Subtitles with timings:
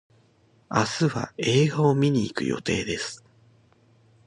[0.71, 3.23] 明日は映画を見に行く予定です。